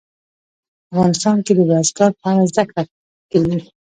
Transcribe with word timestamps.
افغانستان 0.91 1.37
کې 1.45 1.53
د 1.57 1.59
بزګان 1.69 2.11
په 2.19 2.25
اړه 2.31 2.43
زده 2.51 2.63
کړه 2.69 2.83
کېږي. 3.31 3.59